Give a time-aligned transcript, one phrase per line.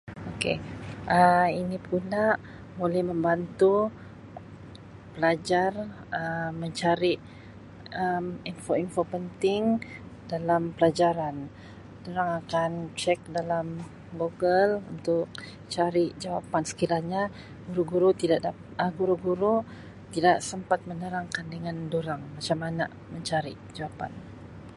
[0.31, 0.57] Okay,
[1.17, 2.25] Um ini pula
[2.81, 3.75] boleh membantu
[5.13, 5.71] pelajar
[6.19, 7.13] Um mencari
[8.03, 9.63] Um info-info penting
[10.33, 11.35] dalam pelajaran,
[12.03, 13.65] durang akan cek dalam
[14.19, 15.25] Google untuk
[15.75, 17.21] cari jawapan sekiranya
[17.71, 19.53] guru-guru tidak da-[Um] guru-guru
[20.13, 24.11] tidak sempat menerangkan dengan durang macam mana mencari jawapan.